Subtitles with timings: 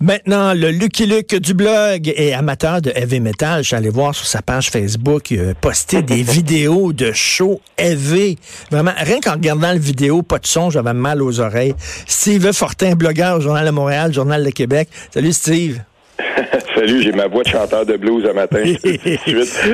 [0.00, 3.64] Maintenant, le Lucky Luke du blog est amateur de heavy metal.
[3.64, 7.60] Je suis allé voir sur sa page Facebook, il a posté des vidéos de shows
[7.76, 8.38] heavy.
[8.70, 11.74] Vraiment, rien qu'en regardant la vidéo, pas de son, j'avais mal aux oreilles.
[12.06, 14.88] Steve Fortin, blogueur au Journal de Montréal, Journal de Québec.
[15.10, 15.80] Salut Steve.
[16.76, 18.62] Salut, j'ai ma voix de chanteur de blues un matin.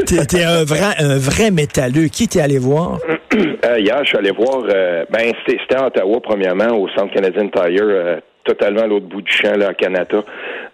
[0.06, 2.08] T'es un vrai, un vrai métalleux.
[2.08, 2.98] Qui t'es allé voir?
[3.64, 7.48] Euh, hier, je suis allé voir, euh, ben, c'était à Ottawa, premièrement, au Centre Canadien
[7.48, 10.24] Tire, euh, totalement à l'autre bout du champ, là, à Canada.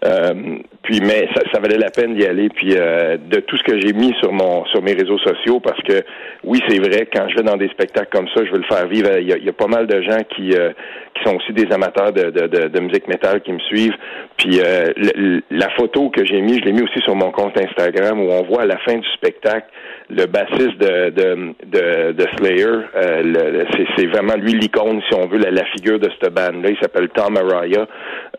[0.03, 0.33] Euh,
[0.81, 2.49] puis, mais ça, ça, valait la peine d'y aller.
[2.49, 5.79] Puis, euh, de tout ce que j'ai mis sur mon sur mes réseaux sociaux, parce
[5.83, 6.01] que
[6.43, 8.87] oui, c'est vrai, quand je vais dans des spectacles comme ça, je veux le faire
[8.87, 9.09] vivre.
[9.19, 10.71] Il y a, il y a pas mal de gens qui euh,
[11.13, 13.95] qui sont aussi des amateurs de, de, de, de musique métal qui me suivent.
[14.37, 18.19] Puis, euh, la photo que j'ai mis, je l'ai mis aussi sur mon compte Instagram
[18.21, 19.67] où on voit à la fin du spectacle
[20.09, 22.65] le bassiste de de, de, Slayer.
[22.95, 26.71] Euh, c'est vraiment lui l'icône, si on veut, la, la figure de cette bande-là.
[26.71, 27.87] Il s'appelle Tom Araya.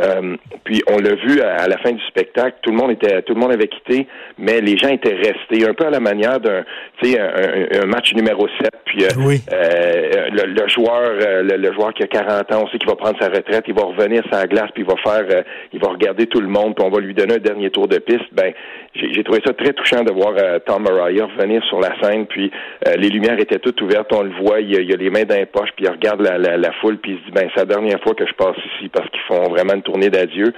[0.01, 3.35] Euh, puis on l'a vu à, la fin du spectacle, tout le monde était, tout
[3.35, 4.07] le monde avait quitté,
[4.39, 6.65] mais les gens étaient restés, un peu à la manière d'un,
[7.01, 8.71] tu sais, un, match numéro 7.
[8.87, 9.09] Puis euh,
[9.53, 11.12] euh, le, joueur,
[11.43, 13.83] le, joueur qui a 40 ans, on sait qu'il va prendre sa retraite, il va
[13.83, 16.84] revenir sur la glace, puis il va faire, il va regarder tout le monde, puis
[16.84, 18.33] on va lui donner un dernier tour de piste.
[18.33, 18.53] Ben,
[18.95, 20.34] j'ai trouvé ça très touchant de voir
[20.67, 22.51] Tom Mariah revenir sur la scène, puis
[22.97, 25.47] les lumières étaient toutes ouvertes, on le voit, il a, a les mains dans les
[25.47, 28.01] poches, puis il regarde la, la, foule, puis il se dit, ben, c'est la dernière
[28.03, 30.52] fois que je passe ici, parce qu'ils font vraiment une tournée d'adieu.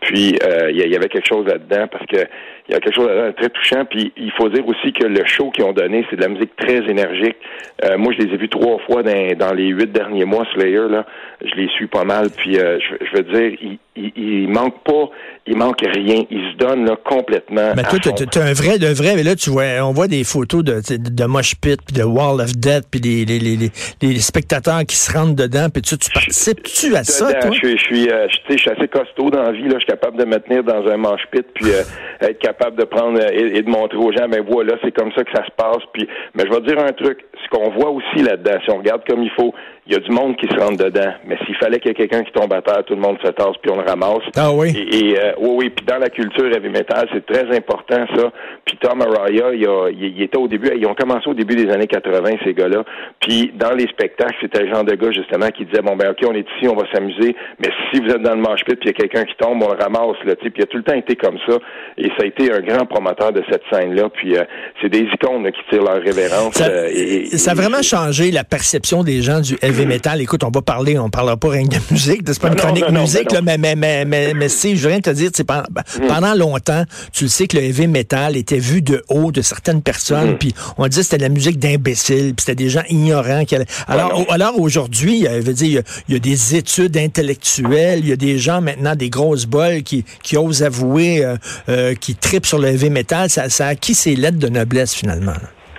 [0.00, 2.26] Puis euh, il y, avait quelque chose là-dedans parce que
[2.68, 3.84] il y a quelque chose là très touchant.
[3.84, 6.54] Puis il faut dire aussi que le show qu'ils ont donné, c'est de la musique
[6.56, 7.36] très énergique.
[7.84, 11.06] Euh, moi, je les ai vus trois fois dans, les huit derniers mois, Slayer, là.
[11.44, 12.28] Je les suis pas mal.
[12.36, 15.10] Puis euh, je, veux dire, il, il, il, manque pas,
[15.46, 16.24] il manque rien.
[16.30, 17.72] Il se donne là, complètement.
[17.76, 20.64] Mais toi, tu un vrai, de vrai, mais là, tu vois, on voit des photos
[20.64, 23.70] de, de, Mosh Pit, puis de Wall of Death, puis les, les, les,
[24.02, 27.50] les, spectateurs qui se rentrent dedans, puis tu, tu participes-tu à ça, toi?
[27.50, 28.08] Je suis, je suis,
[28.48, 29.74] je suis assez costaud dans la vie, là.
[29.74, 31.70] Je suis capable de me tenir dans un Mosh Pit, puis
[32.20, 35.24] être capable de prendre euh, et, de montrer aux gens, ben voilà, c'est comme ça
[35.24, 35.82] que ça se passe.
[35.92, 39.02] Puis, mais je vais dire un truc, ce qu'on voit aussi là-dedans, si on regarde
[39.08, 39.54] comme il faut,
[39.86, 41.12] il y a du monde qui se rentre dedans.
[41.26, 43.30] Mais s'il fallait qu'il y ait quelqu'un qui tombe à terre, tout le monde se
[43.30, 44.22] tasse puis on le ramasse.
[44.36, 44.70] Ah oui.
[44.76, 45.70] Et, euh, oui, oui.
[45.70, 48.30] Puis dans la culture heavy metal, c'est très important ça.
[48.64, 51.70] Puis Tom Araya, il, a, il, était au début, ils ont commencé au début des
[51.70, 52.84] années 80 ces gars-là.
[53.20, 56.28] Puis dans les spectacles, c'était le genre de gars justement qui disait bon ben ok,
[56.28, 57.34] on est ici, on va s'amuser.
[57.58, 59.62] Mais si vous êtes dans le manche pit puis il y a quelqu'un qui tombe,
[59.62, 60.36] on le ramasse là.
[60.36, 61.56] Puis il a tout le temps été comme ça.
[61.96, 64.08] Et ça a été un grand promoteur de cette scène-là.
[64.10, 64.44] Puis euh,
[64.80, 66.54] c'est des icônes qui tirent leur révérence.
[66.54, 70.20] Ça, euh, et, ça a vraiment changé la perception des gens du heavy metal.
[70.20, 73.32] Écoute, on va parler, on parlera pas rien de musique, c'est pas une chronique musique,
[73.32, 76.06] là, mais, mais, mais, mais, mais si, je viens te dire, pendant, mm.
[76.06, 79.82] pendant longtemps, tu le sais que le heavy metal était vu de haut de certaines
[79.82, 80.38] personnes, mm.
[80.38, 83.44] puis on disait que c'était de la musique d'imbéciles, puis c'était des gens ignorants.
[83.44, 88.12] Qui Alors, alors aujourd'hui, il, veut dire, il y, a, des études intellectuelles, il y
[88.12, 91.36] a des gens maintenant, des grosses bols qui, qui osent avouer, euh,
[91.68, 93.30] euh, qui tripent sur le heavy metal.
[93.30, 95.36] Ça, ça a acquis ses lettres de noblesse, finalement.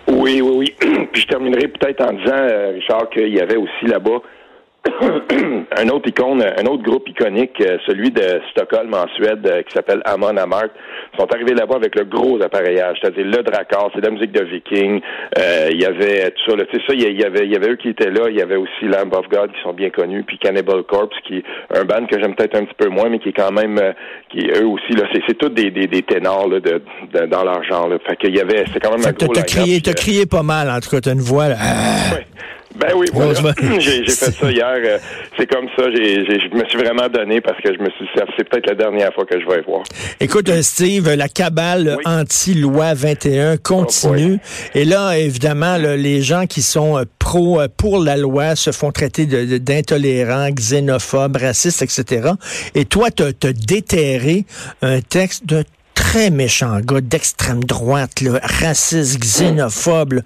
[0.08, 0.51] Oui, oui.
[1.12, 4.22] Puis je terminerai peut-être en disant, euh, Richard, qu'il y avait aussi là-bas
[5.78, 9.74] un autre icône, un autre groupe iconique, euh, celui de Stockholm en Suède, euh, qui
[9.74, 10.70] s'appelle Amon Amart,
[11.20, 14.44] sont arrivés là-bas avec le gros appareillage, c'est-à-dire le Drakkar, c'est de la musique de
[14.44, 15.02] Viking.
[15.38, 17.72] Euh, il y avait tout ça, tu sais ça, il y avait, il y avait
[17.72, 20.24] eux qui étaient là, il y avait aussi Lamb of God qui sont bien connus,
[20.24, 21.44] puis Cannibal Corpse qui est
[21.76, 23.80] un band que j'aime peut-être un petit peu moins, mais qui est quand même,
[24.30, 26.82] qui eux aussi là, c'est, tous des, des, des ténors là, de,
[27.28, 27.88] dans leur genre.
[27.88, 27.98] Là.
[28.08, 29.34] Fait qu'il y avait, c'est quand même un gros.
[29.34, 31.50] T'as crié, t'as crié pas mal, en tout cas, t'as une voix.
[31.50, 31.56] Là.
[32.76, 33.34] Ben oui, voilà.
[33.80, 34.76] j'ai fait ça hier.
[34.78, 34.98] Euh,
[35.38, 35.84] c'est comme ça.
[35.92, 39.26] je me suis vraiment donné parce que je me suis c'est peut-être la dernière fois
[39.26, 39.84] que je vais voir.
[40.20, 44.40] Écoute, euh, Steve, la cabale anti-loi 21 continue.
[44.76, 49.26] Et là, évidemment, les gens qui sont euh, pro pour la loi se font traiter
[49.26, 52.32] d'intolérants, xénophobes, racistes, etc.
[52.76, 54.46] Et toi, tu as déterré
[54.82, 55.64] un texte de
[56.02, 60.22] très méchant gars d'extrême droite, là, raciste, xénophobe.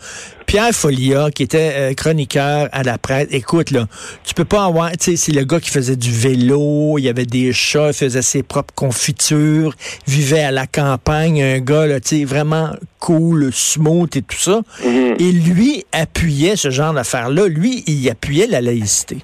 [0.46, 3.86] Pierre Folia, qui était euh, chroniqueur à la presse, écoute, là,
[4.24, 7.10] tu peux pas avoir, tu sais, c'est le gars qui faisait du vélo, il y
[7.10, 9.76] avait des chats, il faisait ses propres confitures,
[10.08, 14.62] vivait à la campagne, un gars, là, tu sais, vraiment cool, smooth et tout ça.
[14.82, 15.22] Mm-hmm.
[15.22, 17.48] Et lui appuyait ce genre d'affaires-là.
[17.48, 19.18] Lui, il appuyait la laïcité.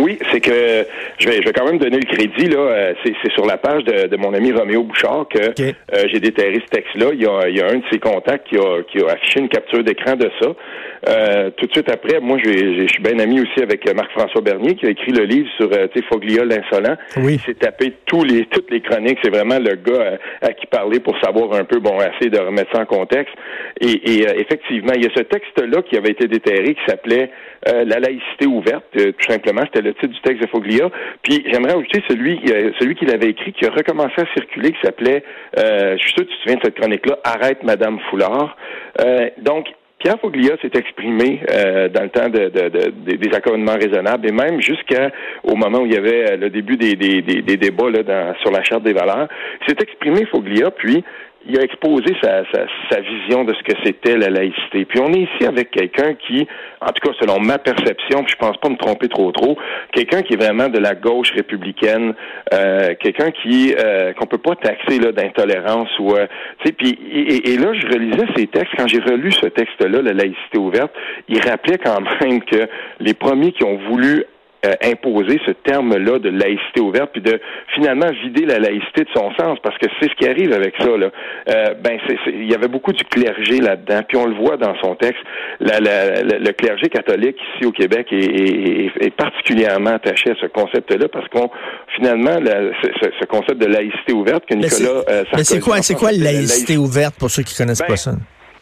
[0.00, 0.86] Oui, c'est que
[1.18, 2.58] je vais, je vais quand même donner le crédit là.
[2.58, 6.60] Euh, c'est, sur la page de, de, mon ami Roméo Bouchard que euh, j'ai déterré
[6.64, 7.10] ce texte-là.
[7.12, 9.40] Il y, a, il y a un de ses contacts qui a, qui a affiché
[9.40, 10.48] une capture d'écran de ça.
[11.08, 14.86] Euh, tout de suite après, moi, je suis bien ami aussi avec Marc-François Bernier qui
[14.86, 16.96] a écrit le livre sur euh, Foglia l'insolent.
[17.18, 17.34] Oui.
[17.34, 19.18] Il s'est tapé tous les, toutes les chroniques.
[19.22, 22.70] C'est vraiment le gars à, qui parler pour savoir un peu, bon, essayer de remettre
[22.72, 23.34] ça en contexte.
[23.80, 27.30] Et, et effectivement, il y a ce texte-là qui avait été déterré qui s'appelait
[27.66, 28.84] La laïcité ouverte.
[28.92, 30.88] tout simplement, c'était le le titre du texte de Foglia.
[31.22, 34.80] Puis j'aimerais ajouter celui, euh, celui qu'il avait écrit, qui a recommencé à circuler, qui
[34.82, 35.22] s'appelait,
[35.58, 38.56] euh, je suis sûr que tu te souviens de cette chronique-là, Arrête Madame Foulard.
[39.38, 39.66] donc,
[39.98, 41.42] Pierre Foglia s'est exprimé
[41.92, 46.38] dans le temps de, des accommodements raisonnables et même jusqu'au moment où il y avait
[46.38, 49.28] le début des, débats là, sur la charte des valeurs.
[49.68, 51.04] s'est exprimé Foglia, puis
[51.46, 52.42] il a exposé sa,
[52.90, 54.84] sa, vision de ce que c'était la laïcité.
[54.84, 56.46] Puis on est ici avec quelqu'un qui,
[56.80, 59.56] en tout cas selon ma perception, puis je pense pas me tromper trop trop,
[59.92, 62.14] quelqu'un qui est vraiment de la gauche républicaine,
[62.52, 66.26] euh, quelqu'un qui euh, qu'on peut pas taxer là d'intolérance ou euh,
[66.58, 66.72] tu sais.
[66.72, 70.58] Puis et, et, là je relisais ces textes quand j'ai relu ce texte-là, la laïcité
[70.58, 70.92] ouverte,
[71.28, 72.68] il rappelait quand même que
[73.00, 74.24] les premiers qui ont voulu
[74.66, 77.40] euh, imposer ce terme-là de laïcité ouverte, puis de
[77.74, 80.96] finalement vider la laïcité de son sens, parce que c'est ce qui arrive avec ça.
[80.96, 81.10] Là.
[81.48, 84.94] Euh, ben, il y avait beaucoup du clergé là-dedans, puis on le voit dans son
[84.96, 85.22] texte.
[85.60, 90.46] La, la, le clergé catholique ici au Québec est, est, est particulièrement attaché à ce
[90.46, 91.50] concept-là, parce qu'on
[91.96, 95.02] finalement ce, ce, concept de laïcité ouverte que Nicolas.
[95.08, 98.12] Euh, mais c'est quoi, c'est quoi laïcité ouverte pour ceux qui connaissent pas ben, ça?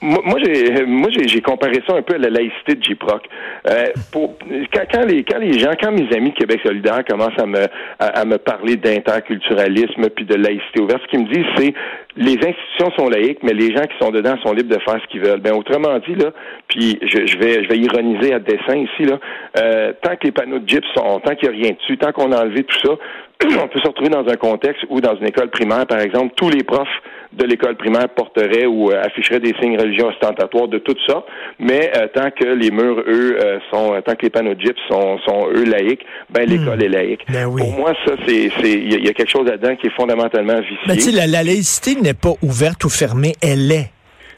[0.01, 3.29] Moi, j'ai moi j'ai comparé ça un peu à la laïcité de J-Proc.
[3.69, 4.37] Euh, pour,
[4.73, 7.67] quand, quand, les, quand les gens, quand mes amis de Québec solidaire commencent à me
[7.99, 11.75] à, me parler d'interculturalisme puis de laïcité ouverte, ce qu'ils me disent, c'est
[12.17, 15.07] les institutions sont laïques, mais les gens qui sont dedans sont libres de faire ce
[15.09, 15.41] qu'ils veulent.
[15.41, 16.31] Ben autrement dit là,
[16.69, 19.19] puis je, je vais je vais ironiser à dessin ici là.
[19.59, 22.13] Euh, tant que les panneaux de gyps sont, tant qu'il n'y a rien dessus, tant
[22.13, 22.95] qu'on a enlevé tout ça,
[23.45, 26.51] on peut se retrouver dans un contexte où dans une école primaire, par exemple, tous
[26.51, 26.89] les profs
[27.33, 31.27] de l'école primaire porteraient ou euh, afficheraient des signes religieux ostentatoires de toutes sortes,
[31.61, 34.79] mais euh, tant que les murs, eux, euh, sont, tant que les panneaux de gyps
[34.89, 36.51] sont, sont eux laïques, ben hmm.
[36.51, 37.25] l'école est laïque.
[37.29, 41.13] Ben Pour moi, ça, c'est, il y, a quelque chose là-dedans qui est fondamentalement vicié.
[41.13, 43.91] Ben, la, la laïcité n'est pas ouverte ou fermée, elle est.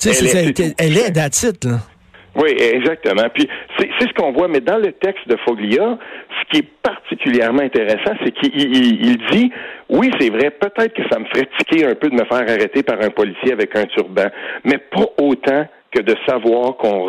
[0.05, 1.17] Elle, est, elle est,
[1.65, 1.79] là.
[2.37, 3.29] Oui, exactement.
[3.35, 3.49] Puis
[3.79, 5.99] c'est ce qu'on voit, mais dans le texte de Foglia,
[6.41, 9.53] ce qui est particulièrement intéressant, c'est qu'il dit,
[9.89, 12.83] oui, c'est vrai, peut-être que ça me ferait tiquer un peu de me faire arrêter
[12.83, 14.29] par un policier avec un turban,
[14.65, 17.07] mais pas autant que de savoir qu'on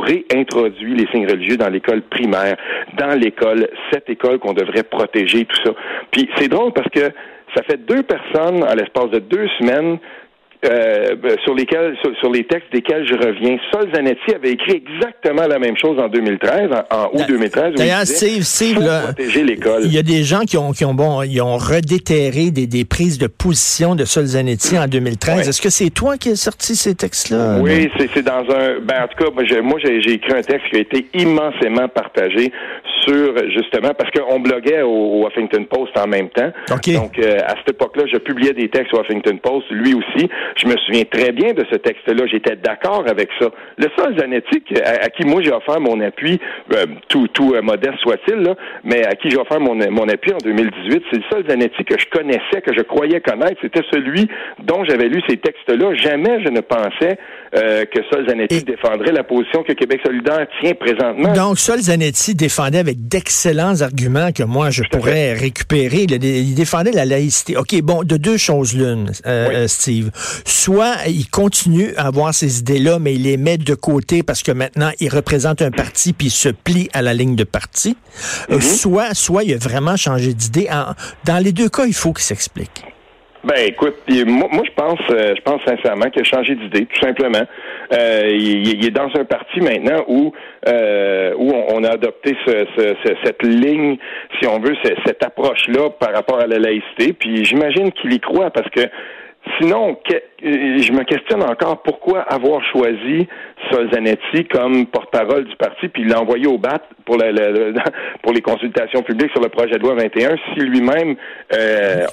[0.00, 2.56] réintroduit les signes religieux dans l'école primaire,
[2.96, 5.72] dans l'école, cette école qu'on devrait protéger, tout ça.
[6.10, 7.12] Puis c'est drôle parce que
[7.54, 9.98] ça fait deux personnes, à l'espace de deux semaines,
[10.64, 13.56] euh, sur lesquels sur, les textes desquels je reviens.
[13.72, 17.74] Sol Zanetti avait écrit exactement la même chose en 2013, en, août 2013.
[17.76, 18.78] D'ailleurs, Steve, Steve
[19.42, 19.82] l'école.
[19.84, 22.84] Il y a des gens qui ont qui ont bon, ils ont redéterré des, des
[22.84, 25.48] prises de position de Sol Zanetti en 2013.
[25.48, 28.80] Est-ce que c'est toi qui as sorti ces textes-là Oui, c'est dans un.
[28.80, 29.30] Ben en tout cas,
[29.62, 32.52] moi j'ai écrit un texte qui a été immensément partagé
[33.06, 36.50] sur justement parce qu'on bloguait au, Huffington Post en même temps.
[36.68, 40.28] Donc euh, à cette époque-là, je publiais des textes au Huffington Post, lui aussi.
[40.56, 42.26] Je me souviens très bien de ce texte-là.
[42.26, 43.48] J'étais d'accord avec ça.
[43.78, 46.40] Le sol Zanetti, à, qui moi j'ai offert mon appui,
[46.74, 48.54] euh, tout, tout euh, modeste soit-il,
[48.84, 51.98] mais à qui j'ai offert mon, mon appui en 2018, c'est le sol Zanetti que
[51.98, 53.56] je connaissais, que je croyais connaître.
[53.62, 54.28] C'était celui
[54.62, 55.94] dont j'avais lu ces textes-là.
[55.94, 57.18] Jamais je ne pensais
[57.54, 61.32] euh, que Sol Zanetti défendrait la position que Québec solidaire tient présentement.
[61.32, 66.06] Donc, Sol Zanetti défendait avec d'excellents arguments que moi, je pourrais récupérer.
[66.08, 67.56] Il, défendait la laïcité.
[67.56, 69.10] OK, bon, de deux choses l'une,
[69.66, 70.10] Steve
[70.44, 74.52] soit il continue à avoir ces idées-là, mais il les met de côté parce que
[74.52, 77.96] maintenant, il représente un parti puis il se plie à la ligne de parti.
[78.50, 78.60] Euh, mhm.
[78.60, 80.68] Soit, soit il a vraiment changé d'idée.
[81.24, 82.84] Dans les deux cas, il faut qu'il s'explique.
[83.42, 83.94] Ben écoute,
[84.26, 87.40] moi, moi je pense euh, je pense sincèrement qu'il a changé d'idée, tout simplement.
[87.90, 90.34] Euh, il, est dans un parti maintenant où
[90.66, 92.36] où on, a adopté
[93.24, 93.96] cette ligne,
[94.38, 94.76] si on veut,
[95.06, 97.14] cette approche-là par rapport à la laïcité.
[97.14, 98.82] Puis j'imagine qu'il y croit parce que
[99.58, 99.96] Sinon,
[100.42, 103.26] je me questionne encore pourquoi avoir choisi
[103.70, 107.16] Solzanetti comme porte-parole du parti puis l'envoyer au BAT pour,
[108.22, 111.16] pour les consultations publiques sur le projet de loi 21 si lui-même
[111.54, 112.06] euh,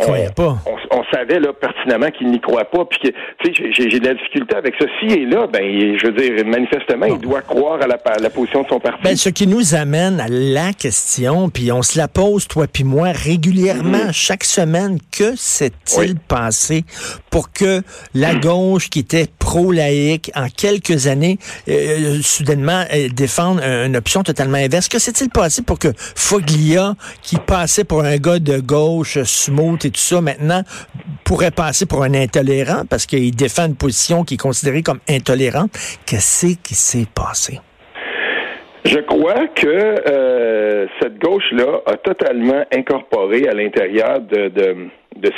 [0.92, 3.18] on, savait là pertinemment qu'il n'y croit pas puis que
[3.72, 7.42] j'ai, de la difficulté avec ceci et là ben je veux dire manifestement il doit
[7.42, 9.04] croire à la, la position de son parti.
[9.04, 12.84] Ben, ce qui nous amène à la question puis on se la pose toi puis
[12.84, 14.14] moi régulièrement mm-hmm.
[14.14, 16.84] chaque semaine que s'est-il passé?
[17.30, 17.82] Pour que
[18.14, 21.38] la gauche qui était pro-laïque en quelques années,
[21.70, 24.88] euh, euh, soudainement, euh, défende une option totalement inverse.
[24.88, 29.92] Que s'est-il passé pour que Foglia, qui passait pour un gars de gauche, smooth et
[29.92, 30.64] tout ça, maintenant
[31.24, 35.72] pourrait passer pour un intolérant parce qu'il défend une position qui est considérée comme intolérante?
[36.06, 37.60] Qu'est-ce qui s'est passé?
[38.86, 44.88] Je crois que cette gauche-là a totalement incorporé à l'intérieur de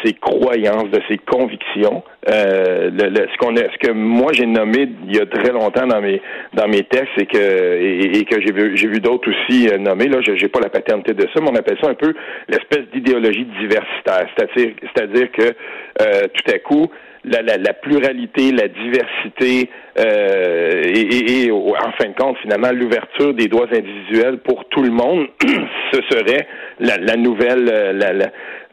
[0.03, 2.03] ses croyances, de ses convictions.
[2.29, 6.01] Euh, ce qu'on a, ce que moi j'ai nommé il y a très longtemps dans
[6.01, 6.21] mes
[6.53, 10.07] dans mes textes et que et, que j'ai vu j'ai vu d'autres aussi euh, nommer
[10.07, 12.13] là, j'ai pas la paternité de ça, mais on appelle ça un peu
[12.47, 15.43] l'espèce d'idéologie diversitaire, c'est-à-dire c'est-à-dire que
[16.01, 16.87] euh, tout à coup
[17.25, 19.69] la, la, la, pluralité, la diversité
[19.99, 24.91] euh, et, et, en fin de compte, finalement, l'ouverture des droits individuels pour tout le
[24.91, 25.27] monde,
[25.91, 26.47] ce serait
[26.79, 27.65] la, la nouvelle,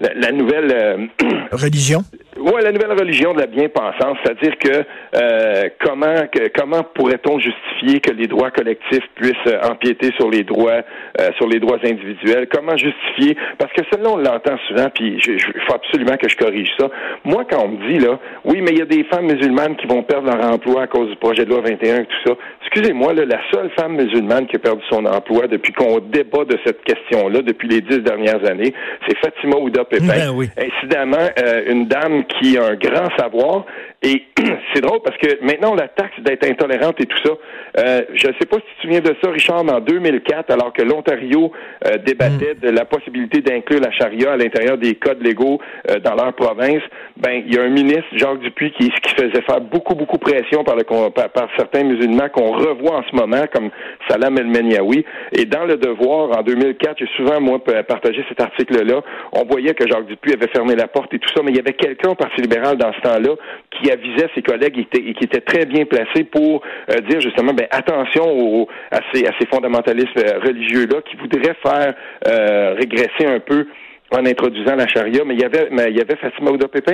[0.00, 1.06] la, la, nouvelle euh,
[1.52, 2.02] religion?
[2.38, 4.84] Oui, la nouvelle religion de la bien-pensance, c'est-à-dire que
[5.14, 10.44] euh, comment que, comment pourrait-on justifier que les droits collectifs puissent euh, empiéter sur les
[10.44, 10.82] droits
[11.18, 12.46] euh, sur les droits individuels?
[12.52, 13.38] Comment justifier?
[13.58, 16.90] Parce que cela on l'entend souvent, puis il faut absolument que je corrige ça.
[17.24, 19.86] Moi, quand on me dit là, oui, mais il y a des femmes musulmanes qui
[19.86, 22.34] vont perdre leur emploi à cause du projet de loi 21 et tout ça.
[22.66, 26.58] Excusez-moi, là, la seule femme musulmane qui a perdu son emploi depuis qu'on débat de
[26.66, 28.74] cette question-là depuis les dix dernières années,
[29.08, 30.06] c'est Fatima Ouda Pépin.
[30.06, 30.50] Ben oui.
[30.56, 31.28] Incidemment,
[31.66, 33.64] une dame qui a un grand savoir.
[34.02, 34.22] Et
[34.74, 37.32] c'est drôle parce que maintenant, on la taxe d'être intolérante et tout ça.
[37.78, 40.50] Euh, je ne sais pas si tu te souviens de ça, Richard, mais en 2004,
[40.50, 41.52] alors que l'Ontario
[41.86, 42.66] euh, débattait mm.
[42.66, 45.60] de la possibilité d'inclure la charia à l'intérieur des codes légaux
[45.90, 46.82] euh, dans leur province,
[47.16, 50.62] ben il y a un ministre, Jacques Dupuis, qui, qui faisait faire beaucoup, beaucoup pression
[50.62, 53.70] par, le, par, certains musulmans qu'on revoit en ce moment, comme
[54.08, 55.04] Salam El-Meniaoui.
[55.32, 59.00] Et dans Le Devoir, en 2004, j'ai souvent, moi, partagé cet article-là,
[59.32, 61.60] on voyait que Jacques Dupuis avait fermé la porte et tout ça, mais il y
[61.60, 63.34] avait quelqu'un au Parti libéral dans ce temps-là
[63.70, 67.66] qui avisait ses collègues et qui était très bien placé pour euh, dire justement, ben
[67.70, 71.94] attention à, ces, à fondamentalistes euh, religieux-là qui voudraient faire
[72.28, 73.66] euh, régresser un peu
[74.12, 76.00] en introduisant la charia, mais il y avait, mais il y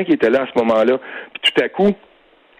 [0.04, 0.98] qui était là à ce moment-là.
[1.34, 1.94] Puis tout à coup,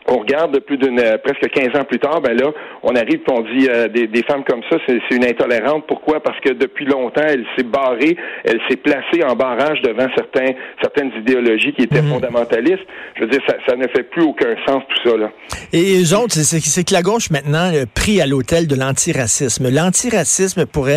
[0.06, 2.50] on regarde plus d'une euh, presque 15 ans plus tard, ben là,
[2.82, 5.84] on arrive et on dit euh, des, des, femmes comme ça, c'est une intolérante.
[5.86, 6.20] Pourquoi?
[6.20, 11.12] Parce que depuis longtemps, elle s'est barrée, elle s'est placée en barrage devant certains, certaines
[11.18, 12.10] idéologies qui étaient mhm.
[12.10, 12.86] fondamentalistes.
[13.16, 15.16] Je veux dire, ça, ça, ne fait plus aucun sens tout ça.
[15.16, 15.30] Là.
[15.72, 19.68] Et les autres, c'est que la gauche maintenant pris à l'hôtel de l'antiracisme.
[19.70, 20.88] L'antiracisme pour,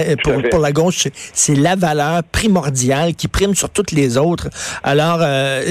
[0.52, 4.50] pour la gauche, c'est la valeur primordiale qui prime sur toutes les autres.
[4.84, 5.62] Alors, euh,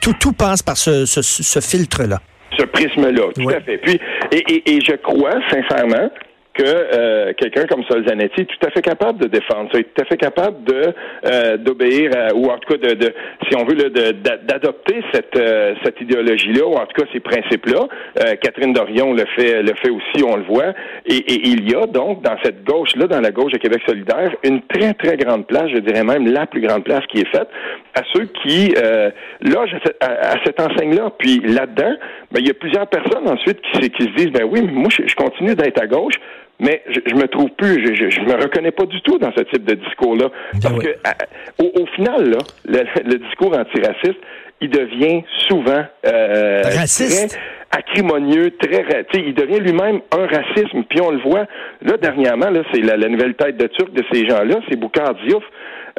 [0.00, 2.20] tout, tout passe par ce, ce, ce filtre-là
[2.58, 3.78] ce prisme-là, tout à fait.
[3.78, 4.00] Puis,
[4.32, 6.10] et, et, et je crois sincèrement
[6.54, 10.02] que euh, quelqu'un comme Solzanetti est tout à fait capable de défendre ça, est tout
[10.02, 10.92] à fait capable de
[11.24, 13.14] euh, d'obéir ou en tout cas de, de
[13.48, 17.86] si on veut d'adopter cette euh, cette idéologie-là ou en tout cas ces principes-là.
[18.40, 20.74] Catherine Dorion le fait le fait aussi, on le voit.
[21.06, 24.32] Et, et il y a donc dans cette gauche-là, dans la gauche de Québec solidaire,
[24.44, 27.48] une très très grande place, je dirais même la plus grande place qui est faite
[27.94, 28.74] à ceux qui
[29.40, 31.10] logent à, cette enseigne-là.
[31.18, 31.94] Puis là-dedans,
[32.30, 34.88] ben, il y a plusieurs personnes ensuite qui, qui se disent ben oui, mais moi
[34.90, 36.14] je, je continue d'être à gauche
[36.62, 39.42] mais je, je me trouve plus, je, je, me reconnais pas du tout dans ce
[39.42, 40.30] type de discours-là.
[40.54, 40.88] Ben Parce que
[41.58, 44.20] au, final, là, le, discours antiraciste,
[44.60, 47.26] il devient souvent euh, très
[47.72, 48.84] acrimonieux, très,
[49.14, 50.84] il devient lui-même un racisme.
[50.88, 51.46] Puis on le voit
[51.82, 55.42] là dernièrement, là, c'est la, nouvelle tête de Turc de ces gens-là, c'est Boukar Diouf.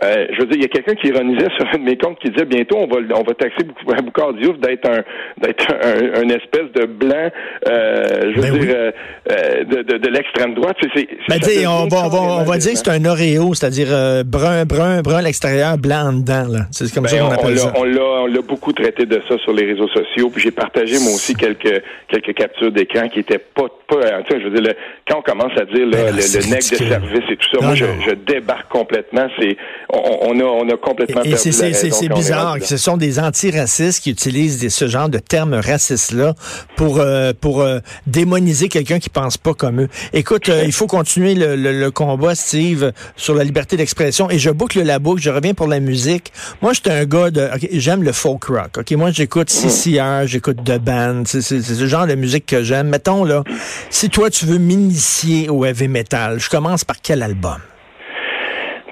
[0.04, 2.20] Euh, je veux dire, il y a quelqu'un qui ironisait sur un de mes comptes
[2.20, 5.04] qui disait bientôt on va on va taxer Boucard Diouf d'être un
[5.38, 7.30] d'être un, espèce de blanc,
[7.70, 10.76] euh, je veux ben dire, euh, de, de, de l'extrême droite.
[10.94, 14.66] C'est, ben, on, va, on, va, on va dire que c'est un Oreo, c'est-à-dire brun,
[14.66, 16.48] brun, brun à l'extérieur, blanc dedans.
[16.50, 16.60] Là.
[16.72, 17.74] C'est comme ça ben, qu'on appelle ça.
[17.76, 20.30] On l'a, on l'a beaucoup traité de ça sur les réseaux sociaux.
[20.30, 24.22] Puis j'ai partagé moi aussi quelques quelques captures d'écran qui étaient pas pas.
[24.24, 24.74] Tu sais, je veux dire,
[25.08, 27.86] quand on commence à dire le, le, nec de service et tout ça, moi je,
[28.08, 29.28] je débarque complètement.
[29.40, 29.58] C'est
[29.94, 32.58] on, a, on a complètement et, c'est bizarre.
[32.62, 36.34] Ce sont des antiracistes qui utilisent ce genre de termes racistes-là
[36.76, 39.90] pour, euh, pour euh, démoniser quelqu'un qui pense pas comme eux.
[40.14, 44.30] Écoute, euh, il faut continuer le, le, combat, Steve, sur la liberté d'expression.
[44.30, 45.22] Et je boucle la boucle.
[45.22, 46.32] Je reviens pour la musique.
[46.62, 47.50] Moi, j'étais un gars de...
[47.72, 48.78] j'aime le folk rock.
[48.80, 49.70] Ok, Moi, j'écoute mm.
[49.70, 51.24] CCR, j'écoute The Band.
[51.26, 52.90] C'est ce genre de musique que j'aime.
[52.90, 53.44] Mettons, là,
[53.90, 57.60] si toi, tu veux m'initier au heavy metal, je commence par quel album?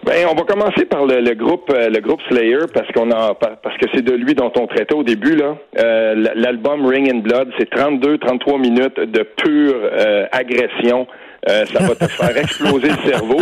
[0.03, 3.77] Ben, on va commencer par le, groupe euh, le groupe Slayer parce qu'on a parce
[3.77, 5.55] que c'est de lui dont on traitait au début là.
[5.77, 11.05] Euh, l'album Ring in Blood, c'est 32 33 minutes de pure euh, agression.
[11.48, 13.41] ça va te faire exploser le cerveau.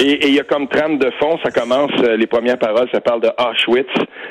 [0.00, 3.22] Et il y a comme trame de fond, ça commence, les premières paroles, ça parle
[3.22, 3.90] de Auschwitz.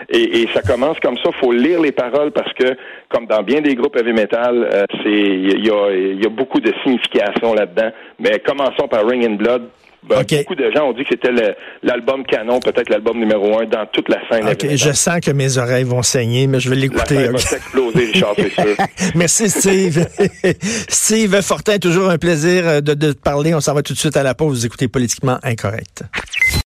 [0.10, 2.78] Et, et ça commence comme ça, faut lire les paroles parce que,
[3.10, 6.74] comme dans bien des groupes heavy metal, c'est il y a, y a beaucoup de
[6.84, 7.92] signification là-dedans.
[8.20, 9.64] Mais commençons par Ring in Blood,
[10.08, 13.86] ben, beaucoup de gens ont dit que c'était l'album canon, peut-être l'album numéro un dans
[13.88, 14.46] toute la scène.
[14.76, 17.26] je sens que mes oreilles vont saigner, mais je vais l'écouter.
[17.26, 18.76] La va s'exploser, Richard, c'est sûr.
[19.16, 20.08] Merci, Steve.
[20.90, 23.54] Steve Fortin, toujours un plaisir de, de te parler.
[23.54, 24.60] On s'en va tout de suite à la pause.
[24.60, 26.04] Vous écoutez Politiquement Incorrect.